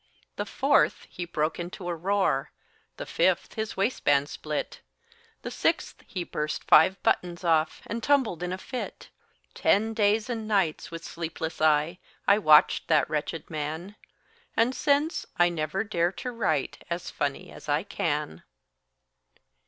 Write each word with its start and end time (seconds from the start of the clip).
The 0.35 0.47
fourth; 0.47 1.05
he 1.11 1.25
broke 1.25 1.59
into 1.59 1.87
a 1.87 1.93
roar; 1.93 2.49
The 2.97 3.05
fifth; 3.05 3.53
his 3.53 3.77
waistband 3.77 4.29
split; 4.29 4.81
The 5.43 5.51
sixth; 5.51 6.01
he 6.07 6.23
burst 6.23 6.63
five 6.63 6.97
buttons 7.03 7.43
off, 7.43 7.83
And 7.85 8.01
tumbled 8.01 8.41
in 8.41 8.51
a 8.51 8.57
fit. 8.57 9.09
Ten 9.53 9.93
days 9.93 10.27
and 10.27 10.47
nights, 10.47 10.89
with 10.89 11.03
sleepless 11.03 11.61
eye, 11.61 11.99
I 12.27 12.39
watched 12.39 12.87
that 12.87 13.07
wretched 13.11 13.47
man, 13.51 13.95
And 14.57 14.73
since, 14.73 15.27
I 15.37 15.49
never 15.49 15.83
dare 15.83 16.11
to 16.13 16.31
write 16.31 16.83
As 16.89 17.11
funny 17.11 17.51
as 17.51 17.69
I 17.69 17.83
can. 17.83 18.41